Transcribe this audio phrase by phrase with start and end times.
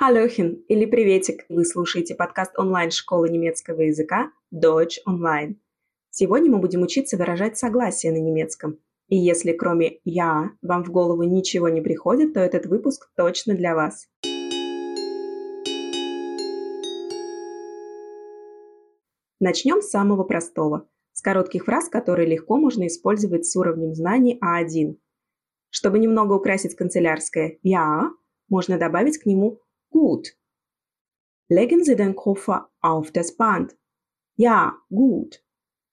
[0.00, 1.44] Hallöchen или приветик!
[1.48, 5.56] Вы слушаете подкаст онлайн-школы немецкого языка Deutsch Online.
[6.10, 8.78] Сегодня мы будем учиться выражать согласие на немецком.
[9.08, 13.74] И если кроме «я» вам в голову ничего не приходит, то этот выпуск точно для
[13.74, 14.06] вас.
[19.40, 24.96] Начнем с самого простого, с коротких фраз, которые легко можно использовать с уровнем знаний А1.
[25.70, 28.12] Чтобы немного украсить канцелярское «я»,
[28.48, 29.58] можно добавить к нему
[29.90, 30.36] Gut.
[31.48, 33.76] Legen Sie den Koffer auf das Band.
[34.36, 35.42] Ja, gut.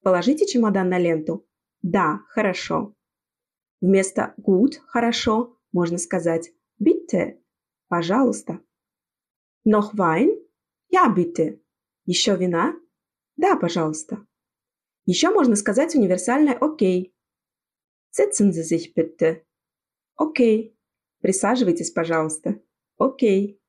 [0.02, 1.48] Положите чемодан на ленту.
[1.81, 2.95] Да, хорошо.
[3.81, 7.41] Вместо gut, хорошо, можно сказать bitte,
[7.88, 8.59] пожалуйста.
[9.66, 10.30] Noch Wein?
[10.90, 11.59] Ja, bitte.
[12.05, 12.76] Еще вина?
[13.35, 14.26] Да, пожалуйста.
[15.05, 17.16] Еще можно сказать универсальное окей.
[18.12, 19.43] Sitzen Sie sich bitte.
[20.16, 20.77] Окей.
[21.21, 22.62] Присаживайтесь, пожалуйста.
[22.98, 23.59] Окей.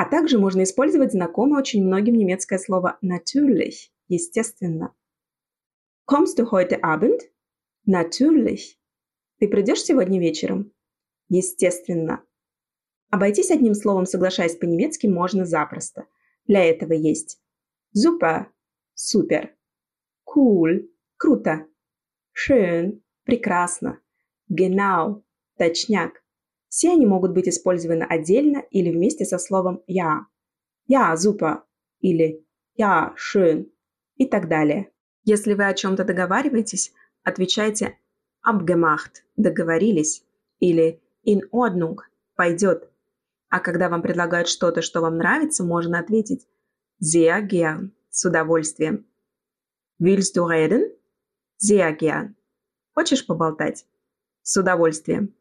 [0.00, 4.94] А также можно использовать знакомое очень многим немецкое слово natürlich– естественно.
[6.06, 7.20] Kommst du heute Abend?
[7.84, 8.78] Natürlich.
[9.40, 10.72] Ты придешь сегодня вечером?
[11.28, 12.24] Естественно.
[13.10, 16.06] Обойтись одним словом, соглашаясь по-немецки, можно запросто.
[16.46, 17.38] Для этого есть
[17.94, 18.46] super–
[18.94, 19.54] супер,
[20.24, 20.88] cool–
[21.18, 21.66] круто,
[22.32, 24.00] schön– прекрасно,
[24.48, 25.22] genau–
[25.58, 26.24] точняк,
[26.70, 30.26] все они могут быть использованы отдельно или вместе со словом «я».
[30.86, 31.62] «Я, super»
[32.00, 33.70] или «Я, schön»
[34.16, 34.92] и так далее.
[35.24, 36.92] Если вы о чем-то договариваетесь,
[37.24, 37.98] отвечайте
[38.46, 40.24] «abgemacht»– «договорились»
[40.60, 41.96] или «in Ordnung»–
[42.36, 42.88] «пойдет».
[43.48, 46.46] А когда вам предлагают что-то, что вам нравится, можно ответить
[47.02, 49.06] «sehr gern»– «с удовольствием».
[50.00, 50.96] «Willst du reden?»
[51.58, 52.36] «Sehr gern».
[52.94, 53.86] «Хочешь поболтать?»
[54.42, 55.34] «С удовольствием».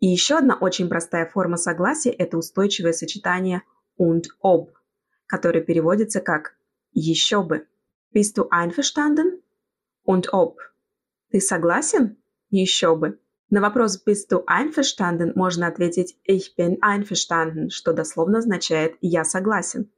[0.00, 3.62] И еще одна очень простая форма согласия– это устойчивое сочетание
[3.98, 4.68] und ob,
[5.26, 6.56] которое переводится как
[6.92, 7.66] «еще бы».
[8.14, 9.42] Bist du einverstanden?
[10.06, 10.56] Und ob.
[11.30, 12.16] Ты согласен?
[12.50, 13.18] Еще бы.
[13.50, 19.90] На вопрос «Bist du einverstanden» можно ответить «Ich bin einverstanden», что дословно означает «я согласен».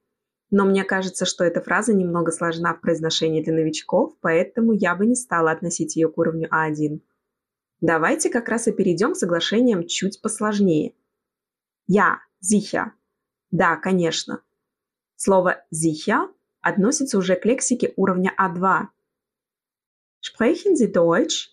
[0.51, 5.07] Но мне кажется, что эта фраза немного сложна в произношении для новичков, поэтому я бы
[5.07, 7.01] не стала относить ее к уровню А1.
[7.81, 10.95] Давайте как раз и перейдем к соглашениям чуть посложнее.
[11.87, 12.91] Я, sicher.
[13.51, 14.43] Да, конечно.
[15.17, 18.89] Слово sicher относится уже к лексике уровня А2.
[20.21, 21.49] Sprechen Sie Deutsch?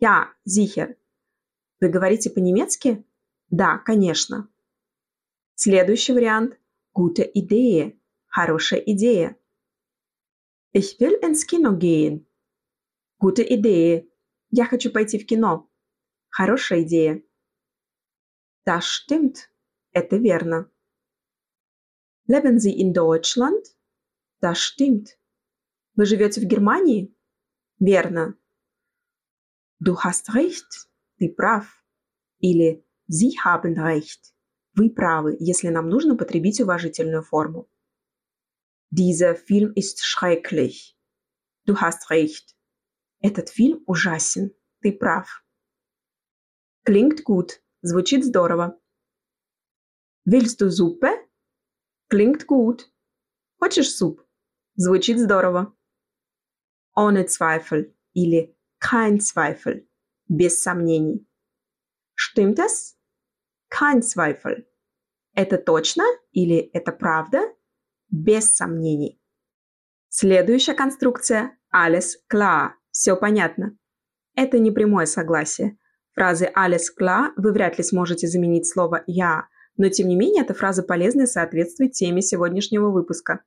[0.00, 0.96] Ja, sicher.
[1.80, 3.04] Вы говорите по-немецки?
[3.48, 4.48] Да, конечно.
[5.54, 6.58] Следующий вариант–
[6.94, 7.96] gute Idee.
[8.26, 9.36] Хорошая идея.
[10.72, 12.26] Ich will ins Kino gehen.
[13.18, 14.09] Gute Idee.
[14.50, 15.70] Я хочу пойти в кино.
[16.28, 17.22] Хорошая идея.
[18.66, 19.48] Das stimmt.
[19.92, 20.70] Это верно.
[22.26, 23.76] Leben Sie in Deutschland?
[24.40, 25.18] Das stimmt.
[25.94, 27.14] Вы живете в Германии?
[27.78, 28.36] Верно.
[29.80, 30.88] Du hast recht.
[31.18, 31.84] Ты прав.
[32.38, 34.34] Или Sie haben recht.
[34.74, 37.68] Вы правы, если нам нужно потребить уважительную форму.
[38.90, 40.96] Dieser Film ist schrecklich.
[41.66, 42.56] Du hast recht.
[43.20, 44.54] Этот фильм ужасен.
[44.80, 45.44] Ты прав.
[46.86, 47.60] Klingt gut.
[47.82, 48.78] Звучит здорово.
[50.24, 51.08] Willst du Suppe?
[52.10, 52.90] Klingt gut.
[53.58, 54.22] Хочешь суп?
[54.76, 55.76] Звучит здорово.
[56.96, 59.86] Ohne Zweifel или kein Zweifel.
[60.28, 61.26] Без сомнений.
[62.16, 62.96] Stimmt es?
[63.68, 64.66] Kein Zweifel.
[65.34, 67.40] Это точно или это правда?
[68.08, 69.20] Без сомнений.
[70.08, 72.79] Следующая конструкция– alles klar.
[73.00, 73.78] Все понятно.
[74.34, 75.78] Это не прямое согласие.
[76.12, 79.46] Фразы alles klar вы вряд ли сможете заменить слово «я»,
[79.78, 83.40] но тем не менее эта фраза полезна и соответствует теме сегодняшнего выпуска.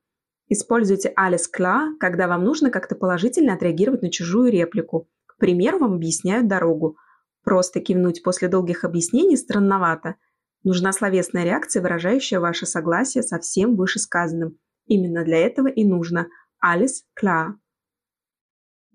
[0.50, 5.08] Используйте alles klar, когда вам нужно как-то положительно отреагировать на чужую реплику.
[5.28, 6.98] К примеру, вам объясняют дорогу.
[7.44, 10.16] Просто кивнуть после долгих объяснений странновато.
[10.64, 14.58] Нужна словесная реакция, выражающая ваше согласие со всем вышесказанным.
[14.88, 16.28] Именно для этого и нужно
[16.60, 17.52] alles klar.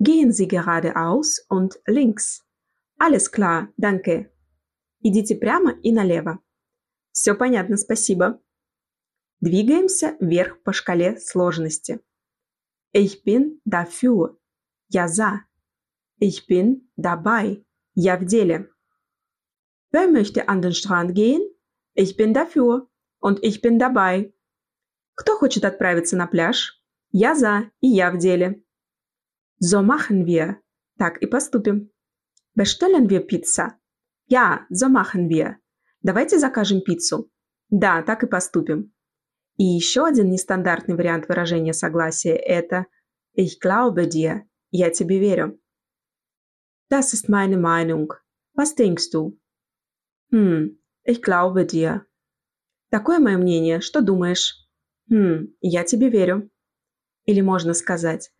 [0.01, 2.45] Gehen Sie geradeaus und links.
[2.99, 4.31] Alles klar, danke.
[5.03, 6.39] Идите прямо и налево.
[7.13, 8.41] Все понятно, спасибо.
[9.41, 12.01] Двигаемся вверх по шкале сложности.
[12.93, 14.39] Ich bin dafür.
[14.89, 15.45] Я за.
[16.21, 17.65] Ich bin dabei.
[17.95, 18.71] Я в деле.
[19.91, 21.43] Wer möchte an den Strand gehen?
[21.95, 22.89] Ich bin dafür.
[23.21, 24.33] Und ich bin dabei.
[25.15, 26.81] Кто хочет отправиться на пляж?
[27.11, 28.63] Я за, и я в деле.
[29.61, 30.61] So machen wir.
[30.99, 31.91] Так и поступим.
[32.55, 33.79] Bestellen wir Pizza?
[34.29, 35.57] Ja, so machen wir.
[36.03, 37.31] Давайте закажем пиццу.
[37.71, 38.93] Да, так и поступим.
[39.57, 42.87] И еще один нестандартный вариант выражения согласия– это
[43.35, 45.59] «Ich glaube dir»– «Я тебе верю».
[46.89, 48.15] Das ist meine Meinung.
[48.55, 49.39] Was denkst du?
[50.31, 52.07] Hm, ich glaube dir.
[52.91, 53.81] Такое мое мнение.
[53.81, 54.67] Что думаешь?
[55.11, 56.49] Хм, я тебе верю.
[57.27, 58.31] Или можно сказать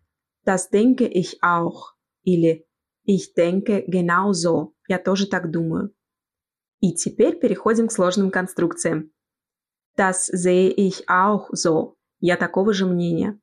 [0.43, 1.93] Das denke ich auch.
[2.23, 2.65] Или
[3.03, 4.75] Ich denke genauso.
[4.87, 5.95] Я тоже так думаю.
[6.79, 9.11] И теперь переходим к сложным конструкциям.
[9.95, 11.97] Das sehe ich auch so.
[12.19, 13.39] Я такого же мнения.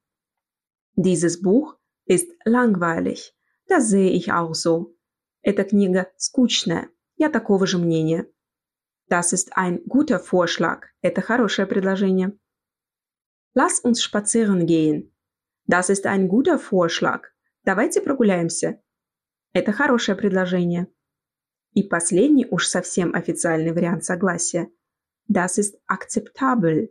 [0.94, 1.76] Dieses Buch
[2.06, 3.34] ist langweilig.
[3.66, 4.94] Das sehe ich auch so.
[5.42, 6.88] Эта книга скучная.
[7.16, 8.26] Я такого же мнения.
[9.08, 10.86] Das ist ein guter Vorschlag.
[11.02, 12.38] Это хорошее предложение.
[13.54, 15.15] Lass uns spazieren gehen.
[15.66, 17.32] Das ist ein guter Vorschlag.
[17.64, 18.80] Давайте прогуляемся.
[19.52, 20.86] Это хорошее предложение.
[21.72, 24.70] И последний уж совсем официальный вариант согласия.
[25.28, 26.88] Das ist akzeptabel.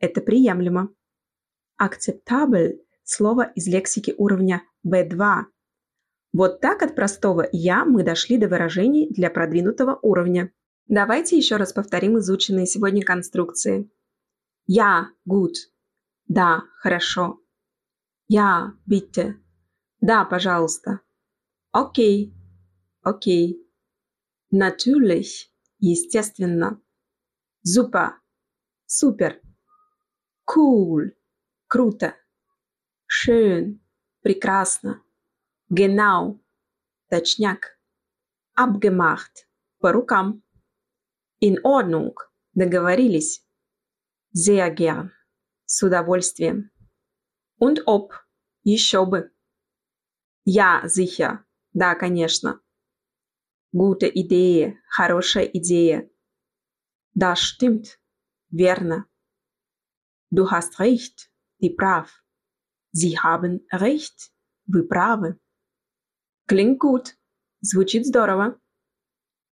[0.00, 0.88] Это приемлемо.
[1.80, 5.44] Acceptable– слово из лексики уровня B2.
[6.32, 10.52] Вот так от простого «я» мы дошли до выражений для продвинутого уровня.
[10.86, 13.90] Давайте еще раз повторим изученные сегодня конструкции.
[14.66, 15.54] Я, gut.
[16.26, 17.40] Да, хорошо.
[18.28, 19.40] Я, bitte.
[20.00, 21.00] Да, пожалуйста.
[21.72, 22.34] Окей.
[23.02, 23.66] Окей.
[24.50, 25.50] Natürlich.
[25.78, 26.80] Естественно.
[27.62, 28.20] Super.
[28.86, 29.40] Супер.
[30.46, 31.16] Cool.
[31.66, 32.16] Круто.
[33.06, 33.80] Schön.
[34.20, 35.02] Прекрасно.
[35.70, 36.38] Genau.
[37.08, 37.78] Точняк.
[38.54, 39.48] Abgemacht.
[39.80, 40.42] По рукам.
[41.40, 42.14] In Ordnung.
[42.52, 43.42] Договорились.
[44.32, 45.12] Sehr gern.
[45.64, 46.70] С удовольствием.
[47.57, 48.13] Und ob.
[48.63, 49.31] Еще бы.
[50.45, 51.45] Ja, sicher.
[51.73, 52.61] Да, конечно.
[53.71, 54.77] Gute Idee.
[54.87, 56.09] Хорошая идея.
[57.15, 57.99] Das stimmt.
[58.49, 59.07] Верно.
[60.29, 61.31] Du hast recht.
[61.59, 62.23] Ты прав.
[62.91, 64.31] Sie haben recht.
[64.65, 65.39] Вы правы.
[66.47, 67.15] Klingt gut.
[67.61, 68.59] Звучит здорово.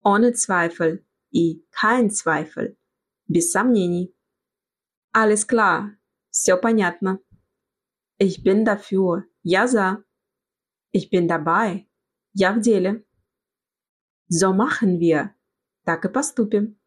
[0.04, 2.78] Ohne Zweifel и kein Zweifel.
[3.28, 4.16] Без сомнений.
[5.14, 5.98] Alles klar.
[6.32, 7.20] Все понятно.
[8.27, 9.25] Ich bin dafür.
[9.43, 10.03] Я за.
[10.93, 11.87] Ich bin dabei.
[12.33, 13.05] Я в деле.
[14.29, 15.35] So machen wir.
[15.85, 16.81] Так и поступим.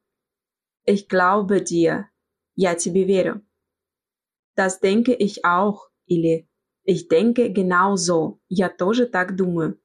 [0.83, 2.09] Ich glaube dir.
[2.55, 3.45] Я тебе верю.
[4.55, 5.91] Das denke ich auch.
[6.07, 6.49] Или
[6.83, 8.39] ich denke genauso.
[8.49, 9.79] Я тоже так думаю.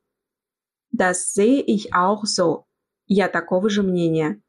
[0.90, 2.64] Das sehe ich auch so.
[3.06, 4.40] Я такого же мнения.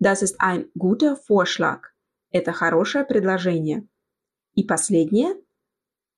[0.00, 1.92] Das ist ein guter Vorschlag.
[2.32, 3.86] Это хорошее предложение.
[4.54, 5.36] И последнее.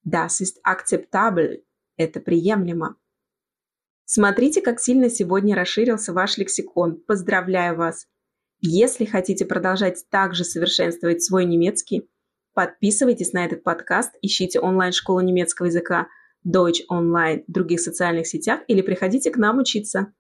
[0.05, 1.63] Das ist akzeptabel.
[1.97, 2.97] Это приемлемо.
[4.05, 7.01] Смотрите, как сильно сегодня расширился ваш лексикон.
[7.01, 8.07] Поздравляю вас!
[8.61, 12.09] Если хотите продолжать также совершенствовать свой немецкий,
[12.53, 16.09] подписывайтесь на этот подкаст, ищите онлайн-школу немецкого языка–
[16.47, 20.13] Deutsch Online в других социальных сетях или приходите к нам учиться.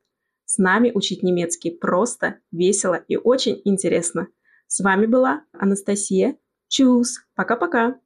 [0.44, 4.28] С нами учить немецкий просто, весело и очень интересно.
[4.66, 6.36] С вами была Анастасия.
[6.68, 7.20] Чус!
[7.34, 7.98] Пока-пока!